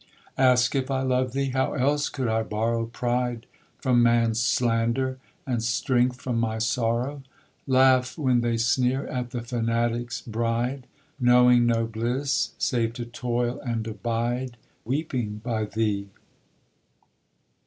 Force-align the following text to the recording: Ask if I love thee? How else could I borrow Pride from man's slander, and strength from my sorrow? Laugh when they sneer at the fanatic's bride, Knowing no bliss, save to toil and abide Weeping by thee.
Ask 0.39 0.73
if 0.73 0.89
I 0.89 1.03
love 1.03 1.33
thee? 1.33 1.49
How 1.49 1.73
else 1.73 2.09
could 2.09 2.27
I 2.27 2.41
borrow 2.41 2.87
Pride 2.87 3.45
from 3.77 4.01
man's 4.01 4.41
slander, 4.41 5.19
and 5.45 5.61
strength 5.61 6.19
from 6.19 6.39
my 6.39 6.57
sorrow? 6.57 7.21
Laugh 7.67 8.17
when 8.17 8.41
they 8.41 8.57
sneer 8.57 9.05
at 9.05 9.29
the 9.29 9.41
fanatic's 9.43 10.19
bride, 10.19 10.87
Knowing 11.19 11.67
no 11.67 11.85
bliss, 11.85 12.53
save 12.57 12.93
to 12.93 13.05
toil 13.05 13.59
and 13.59 13.85
abide 13.85 14.57
Weeping 14.85 15.39
by 15.43 15.65
thee. 15.65 16.09